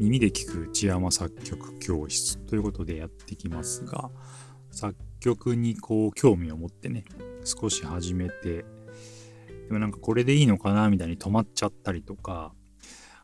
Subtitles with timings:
[0.00, 4.10] 耳で聞く内山作曲教室ということでやってきますが、
[4.70, 7.04] 作曲にこう興味を持ってね、
[7.44, 8.64] 少し始めて、で
[9.72, 12.54] もなんかこれでいいのかなみたいに止まっちゃったりとか、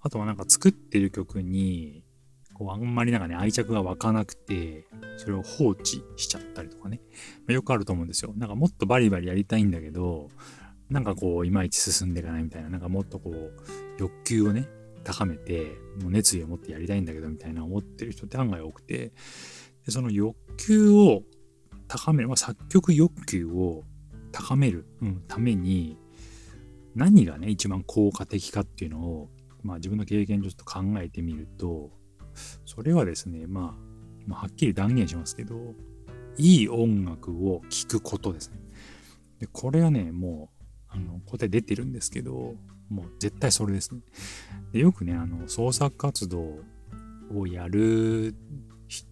[0.00, 2.04] あとはなんか作ってる曲に、
[2.54, 7.00] こうあんまりなんかね、愛着が湧かなくて、それを放置しちゃったりとかね、
[7.38, 8.32] まあ、よくあると思うんですよ。
[8.36, 10.28] なんかもっとバリバリやりたいんだけど、
[10.88, 13.52] なんかこう、いまいち進んでいかないみたいな、なんかもっとこう、
[13.98, 14.68] 欲求をね、
[15.04, 19.12] 高めて、もう熱意を持ってやりたいんだけど、みたいな思ってる人って案外多くて、
[19.84, 21.22] でその欲求を
[21.88, 23.84] 高める、まあ、作曲欲求を
[24.32, 25.96] 高める、うん、ために、
[26.94, 29.28] 何がね、一番効果的かっていうのを、
[29.62, 31.90] まあ自分の経験ちょっと考えてみると、
[32.64, 33.90] それはですね、まあ、
[34.26, 35.74] まあ、はっきり断言しますけど、
[36.36, 38.58] いい音楽を聴くことですね。
[39.40, 42.54] でこれはね、もう、あの、答え出てるんですけど、
[42.90, 44.00] もう絶対それですね。
[44.72, 46.58] でよくね、あの、創作活動
[47.34, 48.34] をやる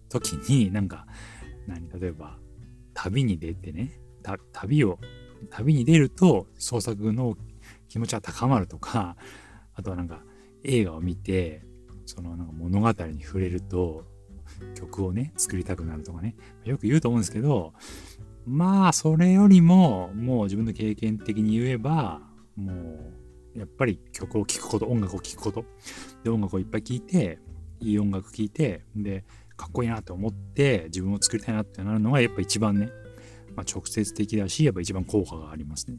[0.09, 1.07] 時に、なんか、
[1.67, 2.37] 何、例えば、
[2.93, 3.99] 旅に出てね、
[4.51, 4.99] 旅を、
[5.49, 7.37] 旅に出ると創作の
[7.87, 9.15] 気持ちが高まるとか、
[9.73, 10.21] あとはなんか
[10.63, 11.63] 映画を見て、
[12.05, 14.03] そのなんか物語に触れると
[14.75, 17.73] 曲をね、作りたくなるとかね、よく言うと思うんですけど、
[18.45, 22.21] まあ、それよりも、もう自分の経験的に言えば、
[22.55, 23.18] もう、
[23.55, 25.65] やっぱり曲を聴くこと、音楽を聴くこと。
[26.23, 27.39] で、音楽をいっぱい聴いて、
[27.79, 29.25] いい音楽聴いて、で、
[29.55, 32.89] かっこいいなと思って、自分を作りたいなってなるのが、やっぱ一番ね、
[33.55, 35.97] まあ、直接的だし、やっぱ一番効果がありますね。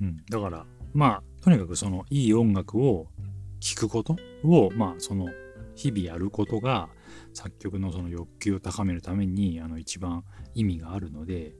[0.00, 0.16] うん。
[0.28, 3.08] だから、まあ、とにかくその、いい音楽を
[3.60, 5.28] 聴くことを、まあ、その、
[5.74, 6.88] 日々やることが、
[7.32, 11.54] 作曲のその欲求を高めるために、あの、一番意味があるので、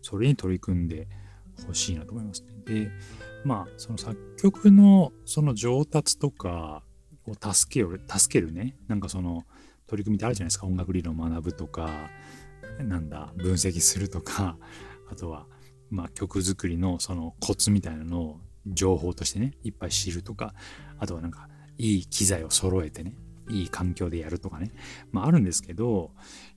[0.00, 1.08] それに取り組んで
[1.66, 2.54] ほしいなと思いますね。
[2.64, 2.90] で、
[3.44, 6.82] まあ、その作曲のその上達とか
[7.26, 9.44] を助ける、助けるね、なんかその
[9.86, 10.66] 取り組みってあるじゃないですか。
[10.66, 12.10] 音楽理論を学ぶとか、
[12.78, 14.56] なんだ、分析するとか、
[15.10, 15.46] あとは、
[15.90, 20.54] まあ、曲作りのそのコツみたいなのを情報としてね、いっぱい知るとか、
[20.98, 21.48] あとはなんか、
[21.78, 23.14] いい機材を揃えてね、
[23.48, 24.72] いい環境でやるとかね、
[25.10, 26.12] まああるんですけど、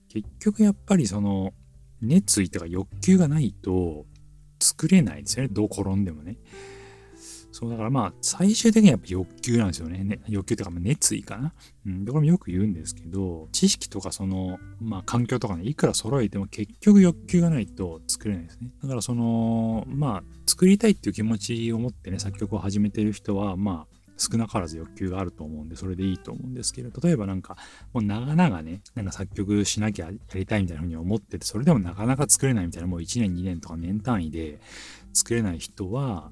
[0.09, 1.53] 結局やっぱりその、
[2.01, 4.05] 熱意とか欲求がないと
[4.61, 5.49] 作れないですよね。
[5.51, 6.37] どう転んでもね。
[7.51, 10.03] そう、だからまあ、最終的にはやっぱ欲求なんですよね。
[10.03, 11.53] ね欲求とか熱意かな。
[11.85, 12.05] うん。
[12.05, 18.69] で、これもよく言うんですけど、知識とかその、まあ、環境とかね、いくら揃えても結局欲求がないと作れないですね。
[18.81, 27.57] だからその、まあ、作りたいっていう気持ちを持ってね、作曲を始めてる人は、まあ、少なからず欲求があると思うんで、それでいいと思うんですけど、例えばなんか、
[27.93, 34.59] もう長々ね、なんか作曲しなきゃやりたいみたいなふうに思ってて、それでもなかなか作れないみたいな、もう1年2年とか年単位で
[35.13, 36.31] 作れない人は、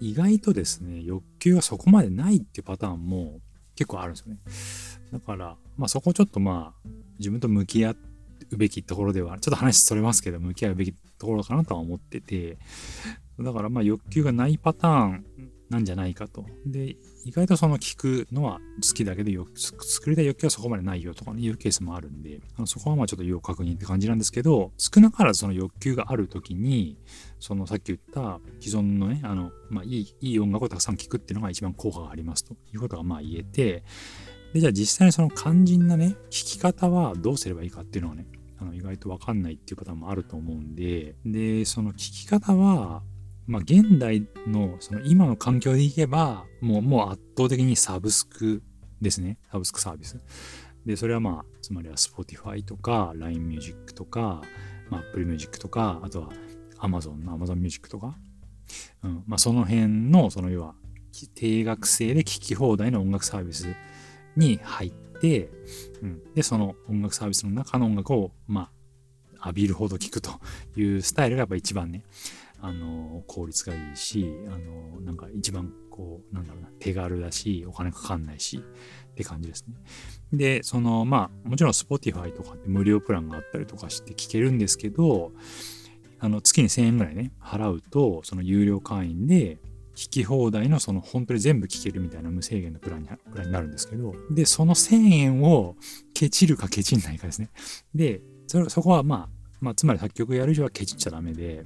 [0.00, 3.40] 意外とですね、欲求がそこまでないっていうパターンも
[3.74, 4.40] 結構あるんですよね。
[5.12, 7.96] だから、まあそこちょっとまあ、自分と向き合う
[8.56, 12.58] べきところでは、ちょっと話それますけど、向き合うべきところかなとは思ってて、
[13.40, 15.24] だからまあ欲求がないパターン
[15.70, 16.44] なんじゃないかと。
[16.66, 26.98] で、意外とその聞くのは好きだけど、作りたい欲求はそこまでないよとかね、いうケースもあるんで、あのそこはまあちょっと要確認って感じなんですけど、少なからずその欲求がある時に、
[27.40, 33.84] そのさっき言った既存のね、あの、まあいい、いい音楽をたくさん聴くっていうのが一番効果がありますということがまあ言えて、
[34.52, 38.26] で、じゃあ実際にその肝心なね、聞き方はどうすればいいかっていうのはね、
[38.58, 43.02] あの意外とわかんないっていうパターンもあると思うんで、で、その聞き方は、
[43.46, 48.62] まあ、現代のその今の環境でいけば、もう、もう圧倒的にサブスク
[49.00, 49.38] ですね。
[49.50, 50.18] サブスクサービス。
[50.86, 54.42] で、それはまあ、つまりは Spotify とか LINE Music とか、
[54.90, 56.28] まあ、Apple Music とか、あとは
[56.78, 58.16] Amazon の Amazon Music とか、
[59.02, 60.74] うん、まあ、その辺の、その要は、
[61.34, 63.68] 定額制で聴き放題の音楽サービス
[64.36, 64.90] に入っ
[65.20, 65.50] て、
[66.02, 70.30] うん、で、その音楽サービスの中の音楽を、まあ、浴びるほど聴くと
[70.76, 72.02] いうスタイルがやっぱ一番ね、
[72.64, 79.74] あの、効率がいいし、あの、なんか一番こう、なんだろうな、手軽だし、お金かかんないし、って感じですね。
[80.32, 85.32] で、その、まあ、もちろん Spotify とかって無料プランがあったりとかして聞けるんですけど、
[86.20, 89.58] あの、月に1000円ぐらいね、払うと、その有料会員で、
[89.94, 95.76] 聞き放題のその本当に全部聞けるみたいな無制限のプランにプランになるんですけど、で、その1000円を
[96.14, 97.50] ケチるかケチんないかですね。
[97.94, 98.22] で、
[98.68, 101.64] そこはまあ、まあ、つまり作曲やる以上はケチっちゃダメで、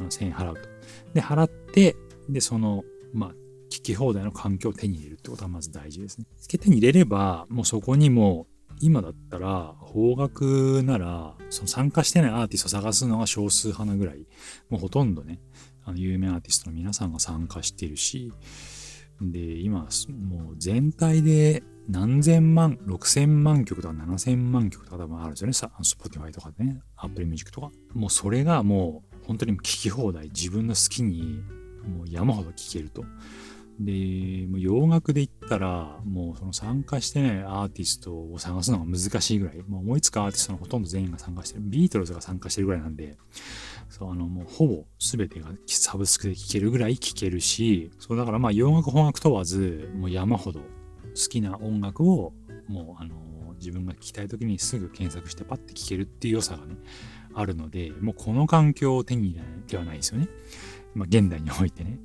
[0.00, 0.68] あの1000円払うと。
[1.14, 1.96] で、払って、
[2.28, 2.82] で、その、
[3.12, 3.30] まあ、
[3.70, 6.26] 聞き放題の環境を手に入れるってことはまず大事ですね。
[6.48, 8.46] 手に入れれば、もうそこにも、
[8.80, 14.26] 今だったら、方角なら、その参加してないアーティストを探すのが少数派なぐらい、
[14.70, 15.40] もうほとんどね、
[15.84, 18.32] あの有名アーティストの皆さんが参加してるし、
[19.20, 25.52] で、今、もう全体で、何千万、6000万曲とか7000万曲とか多分あるんですよね。
[25.52, 27.70] さ、Spotify とかね、Apple Music とか。
[27.94, 31.40] もうそれがもう本当に聴き放題、自分の好きに
[31.86, 33.04] もう山ほど聴けると。
[33.78, 41.62] で、もう洋楽で言ったら、もうその参加してないアーティストを探すのが難しいぐらい、もう思いつくアーティストのほとんど全員が参加してる。
[41.64, 43.18] ビートルズが参加してるぐらいなんで、
[43.88, 50.66] そう、あの、もうほぼ全てがサブスクで聴けるぐらい聴けるし、そう、だからまあ洋楽、邦楽問わず、もう山ほど好
[51.30, 52.32] きな音楽を、
[52.66, 56.74] もうあの、自分が聴きたい時にすぐ検索してパッて聴けるっていう良さがね、
[57.34, 60.28] あるので、もうこの環境を手に入れないではないですよね。
[60.94, 61.98] まあ現代においてね。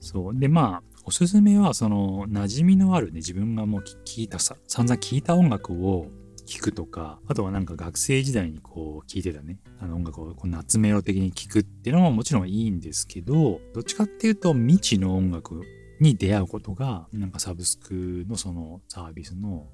[0.00, 0.38] そう。
[0.38, 6.08] で、まあ、おすすめは、その、馴染みのあるね、自分がもう聞いたさ、散々聞いた音楽を
[6.46, 15.62] 聞くとか、あとはなんか学生時代にこう聞いてたね、あの音楽をこう夏メロ的に聞くっていうのももちろんいいんですけど、どっちかっていうと未知の音楽
[16.00, 19.68] に出会うことが、なんかサブスクのそのサービスの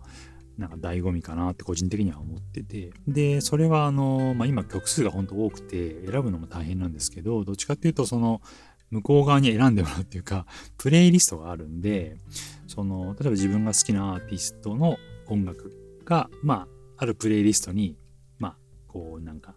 [0.60, 2.92] なんか醍醐味かなって個人的には思ってて。
[3.08, 8.42] で、それはあの、まあ、今曲数が本当多くて選ぶのも大変なんですけど、どっちかっていうとその
[8.90, 10.46] 向こう側に選んでもらうっていうか、
[10.76, 12.18] プレイリストがあるんで、
[12.66, 14.96] その、例えば自分が好きなアーティストの
[15.28, 15.72] 音楽
[16.04, 16.66] が、ま
[16.98, 17.96] あ、あるプレイリストに、
[18.38, 18.56] まあ、
[18.86, 19.54] こう、なんか、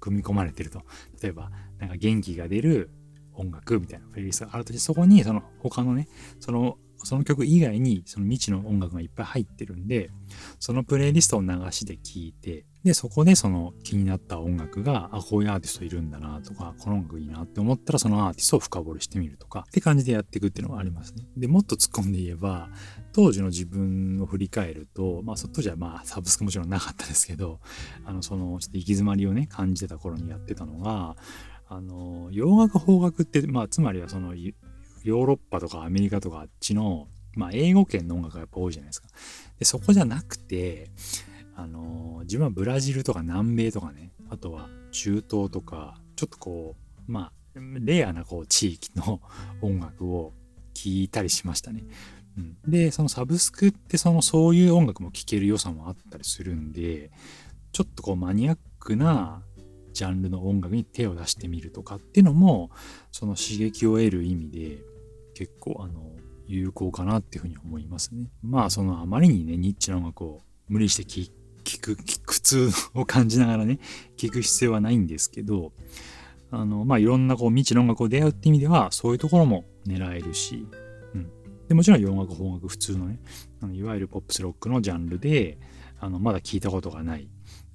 [0.00, 0.82] 組み込まれてると。
[1.20, 2.90] 例えば、なんか元気が出る
[3.34, 10.10] 音楽みたいなプレイリストがあるとして、そこに、その他のね、そのその曲以外にその未知の音楽がいっぱい入ってるんで、
[10.58, 21.26] そのプレイリストを流しで聴いて、で、そこでその気になった音楽が、あ、こういうアーティストいるんだなとか、この音楽いいなって思ったらそのアーティストを深掘りしてみるとか、って感じでやっていくっていうのがありますね。
[21.36, 22.70] で、もっと突っ込んで言えば、
[23.12, 27.58] 当時の自分を振り返ると、まあ、そ当時はまあ、サブスクもちろんなかったですけど、
[28.04, 31.16] あの、その、ちょっと行き詰まりをね、感じてた頃にやってたのが、
[31.68, 34.34] あの、洋楽、邦楽って、まあ、つまりはその、
[35.06, 39.08] ヨーロッパとかアメリカとかあっちの、まあ、英語圏の音楽がやっぱ多いじゃないですか。
[39.58, 40.90] で、そこじゃなくて、
[41.54, 46.76] あのー、自分はブラジルとか南米とかね、あとは中東とか、ちょっとこ
[47.08, 47.32] う、まあ、
[47.80, 49.20] レアなこう地域の
[49.62, 50.32] 音楽を
[50.74, 51.84] 聴いたりしましたね。
[52.36, 57.10] うん、で、そのサブスクってそのそういう音楽も聴ける良さもあったりするんで、
[57.72, 59.42] ちょっとこうマニアックな
[59.92, 62.70] ジャンルの音楽に手を出してみるとかっていうのも、
[63.12, 64.82] その刺激を得る意味で
[65.36, 66.12] 結構あの、
[66.46, 68.30] 有効かなっていうふうに思いますね。
[68.42, 71.30] まあそのあまりにね、ニッチな音楽を無理して聴
[71.78, 73.78] く、苦痛を感じながらね、
[74.16, 75.72] 聴く必要はないんですけど、
[76.50, 80.66] あの、まあいろんなこう未知の音楽を出会うって意味では、そういうところも狙えるし、
[81.14, 81.30] うん。
[81.68, 83.20] で、もちろん洋楽、邦楽、普通のね、
[83.60, 85.58] あのいわゆるポップスロックのジャンルで、
[86.00, 87.28] あの、まだ聞いたことがない、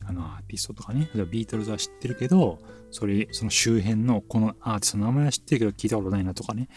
[0.05, 2.59] あのアーティストとかね、ビートルズは知ってるけど、
[2.91, 6.67] それ、その周辺のこのアーティストの名前は知ってるけど聞いたことないなとかね、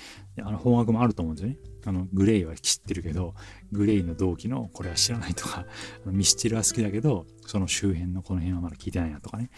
[0.41, 1.59] あの、邦楽もあると思うんですよね。
[1.87, 3.35] あの、グレイは知ってるけど、
[3.73, 5.67] グレイの同期のこれは知らないとか、
[6.05, 9.51] あのミスチルは好きだけど、その周辺のこの辺はまだ聞いてないなとかね。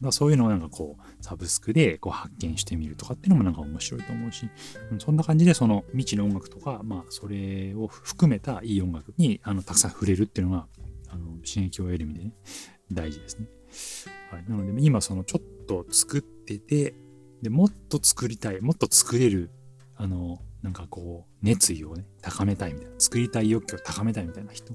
[0.00, 4.48] だそういうのをなんかこう、サブスクでこう発見してみるとかっていうのもなんか面白いと思うし、
[4.98, 10.66] そんな感じでその未知の音楽とか、まあそれを含めたいい音楽にあのたくさん触れるっていうのが、
[11.12, 12.32] あの刺激を得る意味でね、
[12.92, 13.48] 大事ですね。
[14.30, 16.94] はい、なので今そのちょっと作ってて、
[17.42, 19.50] でもっと作りたい、もっと作れる、
[19.96, 24.74] あの、なんかこう、熱意をね、高めたいみたいな、作りたい欲求を高めたいみたいな人、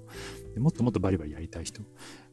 [0.53, 1.81] でもっともっとバリバリやりたい人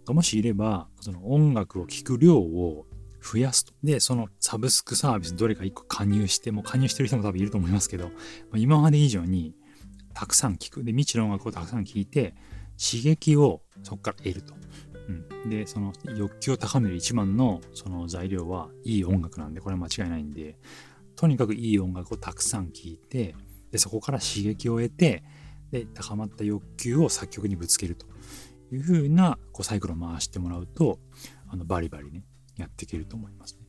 [0.06, 2.86] がもしいれば、その音楽を聴く量を
[3.22, 3.74] 増やすと。
[3.84, 8.10] で、そのサブスクサービスどれか一個加入して、も加入してる人も多分いると思いますけど、
[8.54, 9.54] 今まで以上に
[10.14, 10.84] たくさん聴く。
[10.84, 12.34] で、未知の音楽をたくさん聴いて、
[12.78, 14.54] 刺激をそこから得ると。
[15.08, 20.58] うん、で、その欲求を高める一番のその材料はいい音楽なんで、これは間違いないんで、
[21.16, 23.34] とにかくいい音楽をたくさん聴いて、
[23.70, 25.22] で、そこから刺激を得て、
[25.70, 28.06] で、高まった欲求を作曲にぶつけると
[28.72, 30.98] いうふうなこうサイクルを回してもらうと、
[31.48, 32.24] あのバリバリね、
[32.56, 33.61] やっていけると思います。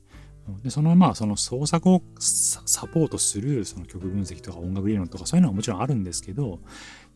[0.64, 6.56] で、そのまあ、その創作をサポートするその曲分析とか音楽理論とかそういうのはもちろんあるんですけど、や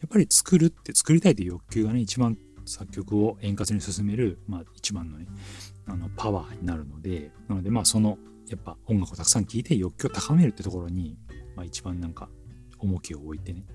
[0.05, 5.27] っぱり作るって、作りたいという欲求がね、一番作曲を円滑に進める、まあ、一番のね、
[5.88, 8.17] あの、パワーになるので、なので、まあ、その、
[8.48, 11.17] やっぱ音楽をたくさん聴いて欲求を高めるってところに、
[11.55, 12.29] まあ、一番なんか、
[12.79, 13.65] 重きを置いてね、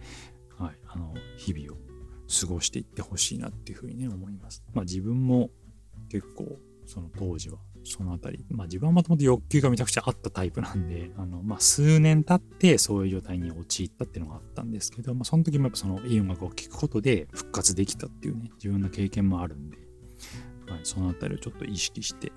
[0.58, 1.76] はい、あの、日々を
[2.40, 4.62] 過ごしていってほしいなっていうふうにね、思います。
[4.72, 5.50] まあ、自分も
[6.08, 19.78] 結構、その当時は、そのあたり、まあ自分はもともと欲求がめちゃくちゃあったタイプなんで、あの、まあ数年経ってそういう状態に陥ったっていうのがあったんですけど、まあその時もやっぱそのいい音楽を聴くことで復活できたっていうね、自分の経験もあるんで、
[20.68, 22.32] はい、そのあたりをちょっと意識して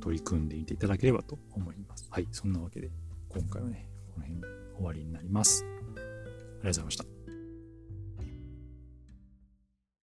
[0.00, 2.08] 取り組んでいていただければと思います。
[2.10, 2.90] はい、そんなわけで
[3.28, 5.64] 今回はね、この辺で終わりになります。
[5.64, 6.04] ありがと
[6.62, 7.19] うございました。